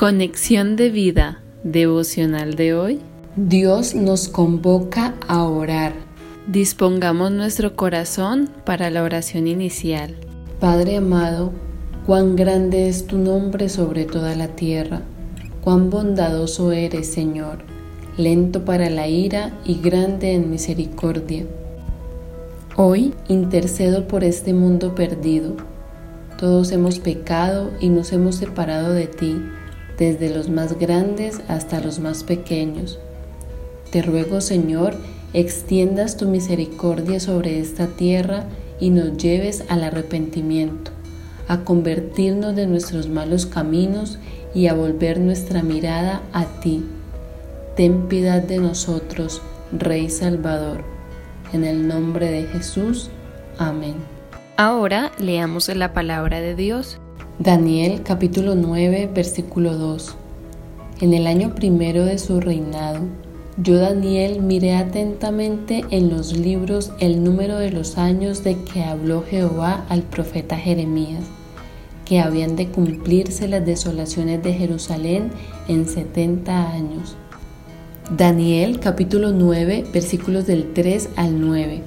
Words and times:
Conexión 0.00 0.76
de 0.76 0.88
vida 0.88 1.42
devocional 1.62 2.54
de 2.54 2.72
hoy. 2.72 3.00
Dios 3.36 3.94
nos 3.94 4.28
convoca 4.28 5.14
a 5.28 5.44
orar. 5.44 5.92
Dispongamos 6.46 7.30
nuestro 7.32 7.76
corazón 7.76 8.48
para 8.64 8.88
la 8.88 9.02
oración 9.02 9.46
inicial. 9.46 10.14
Padre 10.58 10.96
amado, 10.96 11.52
cuán 12.06 12.34
grande 12.34 12.88
es 12.88 13.06
tu 13.06 13.18
nombre 13.18 13.68
sobre 13.68 14.06
toda 14.06 14.34
la 14.36 14.48
tierra, 14.48 15.02
cuán 15.60 15.90
bondadoso 15.90 16.72
eres, 16.72 17.06
Señor, 17.12 17.58
lento 18.16 18.64
para 18.64 18.88
la 18.88 19.06
ira 19.06 19.52
y 19.66 19.82
grande 19.82 20.32
en 20.32 20.50
misericordia. 20.50 21.44
Hoy 22.74 23.12
intercedo 23.28 24.08
por 24.08 24.24
este 24.24 24.54
mundo 24.54 24.94
perdido. 24.94 25.58
Todos 26.38 26.72
hemos 26.72 27.00
pecado 27.00 27.70
y 27.80 27.90
nos 27.90 28.14
hemos 28.14 28.36
separado 28.36 28.94
de 28.94 29.06
ti 29.06 29.36
desde 30.00 30.30
los 30.30 30.48
más 30.48 30.78
grandes 30.78 31.42
hasta 31.46 31.78
los 31.78 32.00
más 32.00 32.24
pequeños. 32.24 32.98
Te 33.92 34.00
ruego, 34.00 34.40
Señor, 34.40 34.96
extiendas 35.34 36.16
tu 36.16 36.26
misericordia 36.26 37.20
sobre 37.20 37.60
esta 37.60 37.86
tierra 37.86 38.46
y 38.80 38.88
nos 38.88 39.18
lleves 39.18 39.62
al 39.68 39.84
arrepentimiento, 39.84 40.90
a 41.48 41.64
convertirnos 41.64 42.56
de 42.56 42.66
nuestros 42.66 43.10
malos 43.10 43.44
caminos 43.44 44.18
y 44.54 44.68
a 44.68 44.74
volver 44.74 45.20
nuestra 45.20 45.62
mirada 45.62 46.22
a 46.32 46.46
ti. 46.60 46.82
Ten 47.76 48.08
piedad 48.08 48.42
de 48.42 48.56
nosotros, 48.56 49.42
Rey 49.70 50.08
Salvador. 50.08 50.82
En 51.52 51.64
el 51.64 51.86
nombre 51.86 52.30
de 52.30 52.44
Jesús. 52.44 53.10
Amén. 53.58 53.96
Ahora 54.56 55.12
leamos 55.18 55.68
la 55.68 55.92
palabra 55.92 56.40
de 56.40 56.54
Dios. 56.54 56.99
Daniel 57.42 58.02
capítulo 58.02 58.54
9 58.54 59.08
versículo 59.14 59.78
2 59.78 60.14
En 61.00 61.14
el 61.14 61.26
año 61.26 61.54
primero 61.54 62.04
de 62.04 62.18
su 62.18 62.38
reinado, 62.38 62.98
yo 63.56 63.78
Daniel 63.78 64.42
miré 64.42 64.74
atentamente 64.74 65.82
en 65.88 66.10
los 66.10 66.36
libros 66.36 66.92
el 67.00 67.24
número 67.24 67.56
de 67.56 67.70
los 67.70 67.96
años 67.96 68.44
de 68.44 68.62
que 68.64 68.84
habló 68.84 69.24
Jehová 69.26 69.86
al 69.88 70.02
profeta 70.02 70.58
Jeremías, 70.58 71.24
que 72.04 72.20
habían 72.20 72.56
de 72.56 72.68
cumplirse 72.68 73.48
las 73.48 73.64
desolaciones 73.64 74.42
de 74.42 74.52
Jerusalén 74.52 75.30
en 75.66 75.88
setenta 75.88 76.70
años. 76.70 77.16
Daniel 78.14 78.80
capítulo 78.80 79.32
9 79.32 79.86
versículos 79.94 80.46
del 80.46 80.74
3 80.74 81.08
al 81.16 81.40
9 81.40 81.80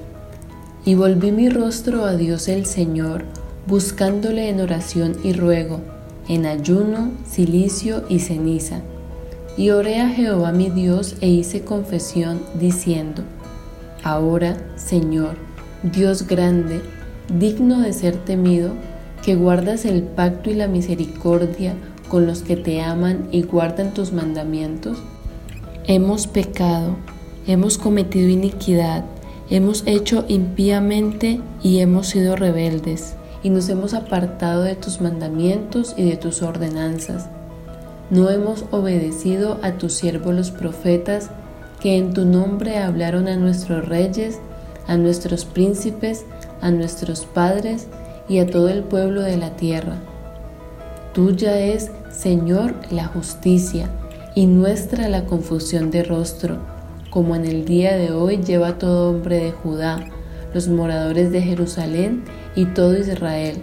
Y 0.84 0.96
volví 0.96 1.30
mi 1.30 1.48
rostro 1.48 2.06
a 2.06 2.16
Dios 2.16 2.48
el 2.48 2.66
Señor, 2.66 3.24
buscándole 3.66 4.50
en 4.50 4.60
oración 4.60 5.16
y 5.24 5.32
ruego, 5.32 5.80
en 6.28 6.46
ayuno, 6.46 7.10
silicio 7.26 8.04
y 8.08 8.18
ceniza. 8.18 8.80
Y 9.56 9.70
oré 9.70 10.00
a 10.00 10.08
Jehová 10.08 10.52
mi 10.52 10.68
Dios 10.68 11.16
e 11.20 11.28
hice 11.28 11.62
confesión 11.62 12.40
diciendo, 12.58 13.22
Ahora, 14.02 14.56
Señor, 14.76 15.36
Dios 15.82 16.26
grande, 16.26 16.80
digno 17.38 17.80
de 17.80 17.92
ser 17.92 18.16
temido, 18.16 18.72
que 19.24 19.34
guardas 19.34 19.86
el 19.86 20.02
pacto 20.02 20.50
y 20.50 20.54
la 20.54 20.68
misericordia 20.68 21.74
con 22.08 22.26
los 22.26 22.42
que 22.42 22.56
te 22.56 22.82
aman 22.82 23.28
y 23.30 23.42
guardan 23.42 23.94
tus 23.94 24.12
mandamientos, 24.12 24.98
hemos 25.86 26.26
pecado, 26.26 26.96
hemos 27.46 27.78
cometido 27.78 28.28
iniquidad, 28.28 29.06
hemos 29.48 29.84
hecho 29.86 30.26
impíamente 30.28 31.40
y 31.62 31.78
hemos 31.78 32.08
sido 32.08 32.36
rebeldes 32.36 33.14
y 33.44 33.50
nos 33.50 33.68
hemos 33.68 33.94
apartado 33.94 34.62
de 34.62 34.74
tus 34.74 35.00
mandamientos 35.00 35.94
y 35.96 36.08
de 36.08 36.16
tus 36.16 36.42
ordenanzas. 36.42 37.26
No 38.10 38.30
hemos 38.30 38.64
obedecido 38.70 39.60
a 39.62 39.72
tus 39.72 39.92
siervos 39.92 40.34
los 40.34 40.50
profetas, 40.50 41.30
que 41.78 41.98
en 41.98 42.14
tu 42.14 42.24
nombre 42.24 42.78
hablaron 42.78 43.28
a 43.28 43.36
nuestros 43.36 43.86
reyes, 43.86 44.40
a 44.86 44.96
nuestros 44.96 45.44
príncipes, 45.44 46.24
a 46.62 46.70
nuestros 46.70 47.26
padres 47.26 47.86
y 48.30 48.38
a 48.38 48.46
todo 48.46 48.70
el 48.70 48.82
pueblo 48.82 49.20
de 49.20 49.36
la 49.36 49.50
tierra. 49.50 49.98
Tuya 51.12 51.58
es, 51.60 51.90
Señor, 52.10 52.74
la 52.90 53.04
justicia 53.04 53.90
y 54.34 54.46
nuestra 54.46 55.08
la 55.08 55.26
confusión 55.26 55.90
de 55.90 56.02
rostro, 56.02 56.56
como 57.10 57.36
en 57.36 57.44
el 57.44 57.66
día 57.66 57.94
de 57.96 58.10
hoy 58.10 58.38
lleva 58.38 58.78
todo 58.78 59.10
hombre 59.10 59.36
de 59.36 59.52
Judá, 59.52 60.02
los 60.54 60.68
moradores 60.68 61.32
de 61.32 61.42
Jerusalén 61.42 62.22
y 62.54 62.66
todo 62.66 62.96
Israel, 62.96 63.56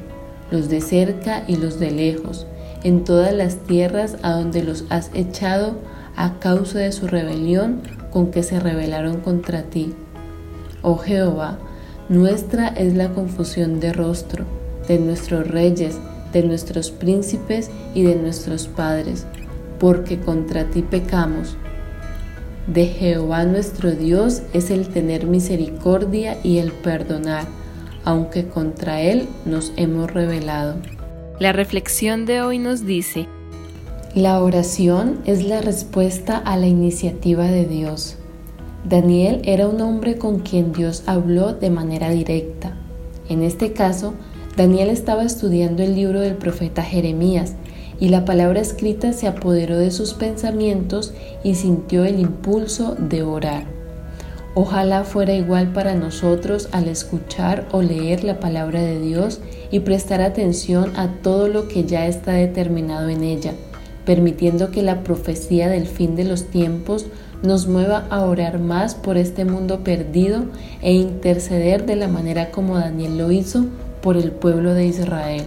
los 0.51 0.69
de 0.69 0.81
cerca 0.81 1.43
y 1.47 1.55
los 1.55 1.79
de 1.79 1.89
lejos, 1.89 2.45
en 2.83 3.03
todas 3.03 3.33
las 3.33 3.55
tierras 3.57 4.17
a 4.21 4.33
donde 4.33 4.61
los 4.61 4.83
has 4.89 5.09
echado 5.13 5.77
a 6.15 6.39
causa 6.39 6.79
de 6.79 6.91
su 6.91 7.07
rebelión 7.07 7.81
con 8.11 8.31
que 8.31 8.43
se 8.43 8.59
rebelaron 8.59 9.21
contra 9.21 9.63
ti. 9.63 9.93
Oh 10.81 10.97
Jehová, 10.97 11.57
nuestra 12.09 12.67
es 12.67 12.93
la 12.95 13.13
confusión 13.13 13.79
de 13.79 13.93
rostro, 13.93 14.43
de 14.87 14.99
nuestros 14.99 15.47
reyes, 15.47 15.97
de 16.33 16.43
nuestros 16.43 16.91
príncipes 16.91 17.71
y 17.93 18.03
de 18.03 18.15
nuestros 18.15 18.67
padres, 18.67 19.25
porque 19.79 20.19
contra 20.19 20.65
ti 20.65 20.81
pecamos. 20.81 21.55
De 22.67 22.85
Jehová 22.85 23.45
nuestro 23.45 23.91
Dios 23.91 24.43
es 24.53 24.69
el 24.71 24.89
tener 24.89 25.25
misericordia 25.25 26.37
y 26.43 26.59
el 26.59 26.71
perdonar 26.71 27.45
aunque 28.03 28.47
contra 28.47 29.01
Él 29.01 29.27
nos 29.45 29.73
hemos 29.75 30.11
rebelado. 30.11 30.75
La 31.39 31.53
reflexión 31.53 32.25
de 32.25 32.41
hoy 32.41 32.59
nos 32.59 32.85
dice, 32.85 33.27
la 34.15 34.41
oración 34.41 35.19
es 35.25 35.43
la 35.43 35.61
respuesta 35.61 36.37
a 36.37 36.57
la 36.57 36.67
iniciativa 36.67 37.45
de 37.45 37.65
Dios. 37.65 38.17
Daniel 38.83 39.41
era 39.45 39.67
un 39.67 39.79
hombre 39.81 40.17
con 40.17 40.39
quien 40.39 40.73
Dios 40.73 41.03
habló 41.05 41.53
de 41.53 41.69
manera 41.69 42.09
directa. 42.09 42.75
En 43.29 43.43
este 43.43 43.73
caso, 43.73 44.15
Daniel 44.57 44.89
estaba 44.89 45.23
estudiando 45.23 45.83
el 45.83 45.95
libro 45.95 46.19
del 46.19 46.35
profeta 46.35 46.83
Jeremías 46.83 47.53
y 48.01 48.09
la 48.09 48.25
palabra 48.25 48.59
escrita 48.59 49.13
se 49.13 49.27
apoderó 49.27 49.77
de 49.77 49.91
sus 49.91 50.15
pensamientos 50.15 51.13
y 51.43 51.53
sintió 51.53 52.03
el 52.03 52.19
impulso 52.19 52.95
de 52.95 53.21
orar. 53.21 53.65
Ojalá 54.55 55.03
fuera 55.03 55.35
igual 55.35 55.71
para 55.71 55.93
nosotros 55.93 56.67
al 56.71 56.87
escuchar 56.87 57.67
o 57.71 57.83
leer 57.83 58.23
la 58.23 58.39
palabra 58.39 58.81
de 58.81 58.99
Dios 58.99 59.39
y 59.69 59.81
prestar 59.81 60.19
atención 60.19 60.91
a 60.97 61.09
todo 61.21 61.47
lo 61.47 61.67
que 61.67 61.85
ya 61.85 62.07
está 62.07 62.33
determinado 62.33 63.07
en 63.07 63.23
ella, 63.23 63.53
permitiendo 64.03 64.71
que 64.71 64.81
la 64.81 65.03
profecía 65.03 65.69
del 65.69 65.85
fin 65.85 66.15
de 66.15 66.25
los 66.25 66.45
tiempos 66.45 67.05
nos 67.43 67.67
mueva 67.67 68.07
a 68.09 68.25
orar 68.25 68.59
más 68.59 68.95
por 68.95 69.15
este 69.15 69.45
mundo 69.45 69.83
perdido 69.83 70.45
e 70.81 70.93
interceder 70.93 71.85
de 71.85 71.97
la 71.97 72.07
manera 72.07 72.49
como 72.49 72.79
Daniel 72.79 73.19
lo 73.19 73.31
hizo 73.31 73.67
por 74.01 74.17
el 74.17 74.31
pueblo 74.31 74.73
de 74.73 74.87
Israel. 74.87 75.45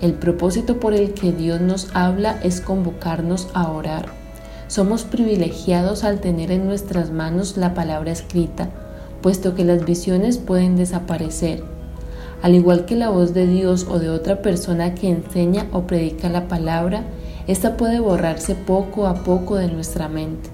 El 0.00 0.14
propósito 0.14 0.80
por 0.80 0.94
el 0.94 1.14
que 1.14 1.32
Dios 1.32 1.60
nos 1.60 1.94
habla 1.94 2.40
es 2.42 2.60
convocarnos 2.60 3.48
a 3.54 3.70
orar 3.70 4.20
somos 4.70 5.02
privilegiados 5.02 6.04
al 6.04 6.20
tener 6.20 6.52
en 6.52 6.64
nuestras 6.64 7.10
manos 7.10 7.56
la 7.56 7.74
palabra 7.74 8.12
escrita, 8.12 8.70
puesto 9.20 9.56
que 9.56 9.64
las 9.64 9.84
visiones 9.84 10.38
pueden 10.38 10.76
desaparecer. 10.76 11.64
Al 12.40 12.54
igual 12.54 12.84
que 12.84 12.94
la 12.94 13.10
voz 13.10 13.34
de 13.34 13.48
Dios 13.48 13.88
o 13.90 13.98
de 13.98 14.10
otra 14.10 14.42
persona 14.42 14.94
que 14.94 15.10
enseña 15.10 15.66
o 15.72 15.88
predica 15.88 16.28
la 16.28 16.46
palabra, 16.46 17.02
esta 17.48 17.76
puede 17.76 17.98
borrarse 17.98 18.54
poco 18.54 19.08
a 19.08 19.24
poco 19.24 19.56
de 19.56 19.66
nuestra 19.66 20.08
mente. 20.08 20.50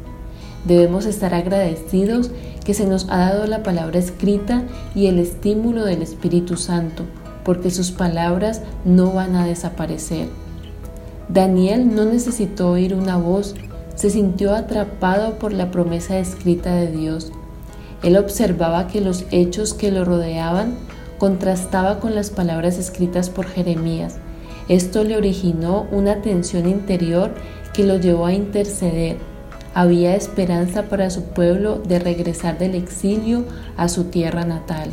Debemos 0.65 1.05
estar 1.05 1.35
agradecidos 1.35 2.31
que 2.65 2.73
se 2.73 2.87
nos 2.87 3.11
ha 3.11 3.19
dado 3.19 3.47
la 3.47 3.63
palabra 3.63 3.99
escrita 3.99 4.63
y 4.95 5.09
el 5.09 5.19
estímulo 5.19 5.85
del 5.85 6.01
Espíritu 6.01 6.57
Santo, 6.57 7.05
porque 7.47 7.71
sus 7.71 7.93
palabras 7.93 8.61
no 8.85 9.13
van 9.13 9.37
a 9.37 9.47
desaparecer. 9.47 10.27
Daniel 11.29 11.95
no 11.95 12.05
necesitó 12.05 12.71
oír 12.71 12.93
una 12.95 13.17
voz 13.17 13.55
se 13.97 14.11
sintió 14.11 14.55
atrapado 14.55 15.39
por 15.39 15.53
la 15.53 15.71
promesa 15.71 16.19
escrita 16.19 16.75
de 16.75 16.89
Dios. 16.89 17.33
Él 18.03 18.17
observaba 18.17 18.89
que 18.89 19.01
los 19.01 19.25
hechos 19.31 19.75
que 19.75 19.91
lo 19.91 20.05
rodeaban 20.05 20.75
contrastaba 21.19 21.99
con 21.99 22.15
las 22.15 22.31
palabras 22.31 22.79
escritas 22.79 23.31
por 23.31 23.47
Jeremías. 23.47 24.17
Esto 24.69 25.03
le 25.03 25.17
originó 25.17 25.87
una 25.91 26.21
tensión 26.21 26.69
interior 26.69 27.33
que 27.73 27.85
lo 27.85 27.97
llevó 27.97 28.27
a 28.27 28.35
interceder. 28.35 29.17
Había 29.73 30.15
esperanza 30.15 30.85
para 30.85 31.09
su 31.09 31.23
pueblo 31.23 31.79
de 31.79 31.99
regresar 31.99 32.59
del 32.59 32.75
exilio 32.75 33.45
a 33.77 33.89
su 33.89 34.05
tierra 34.05 34.45
natal. 34.45 34.91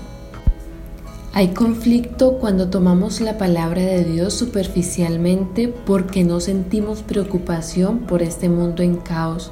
Hay 1.36 1.48
conflicto 1.48 2.34
cuando 2.34 2.70
tomamos 2.70 3.20
la 3.20 3.40
palabra 3.40 3.82
de 3.82 4.04
Dios 4.04 4.36
superficialmente 4.36 5.68
porque 5.68 6.24
no 6.24 6.40
sentimos 6.40 7.02
preocupación 7.02 8.02
por 8.02 8.22
este 8.22 8.50
mundo 8.50 8.84
en 8.84 8.98
caos. 8.98 9.52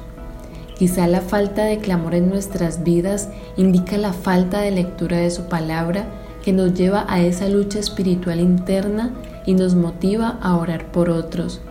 Quizá 0.78 1.08
la 1.08 1.22
falta 1.22 1.64
de 1.64 1.78
clamor 1.78 2.14
en 2.14 2.28
nuestras 2.28 2.84
vidas 2.84 3.30
indica 3.56 3.98
la 3.98 4.12
falta 4.12 4.60
de 4.60 4.70
lectura 4.70 5.16
de 5.16 5.32
su 5.32 5.46
palabra 5.48 6.06
que 6.44 6.52
nos 6.52 6.72
lleva 6.74 7.04
a 7.08 7.20
esa 7.20 7.48
lucha 7.48 7.80
espiritual 7.80 8.38
interna 8.38 9.12
y 9.44 9.54
nos 9.54 9.74
motiva 9.74 10.38
a 10.40 10.56
orar 10.56 10.92
por 10.92 11.10
otros. 11.10 11.62